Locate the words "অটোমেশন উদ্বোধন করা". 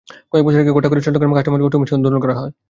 1.69-2.35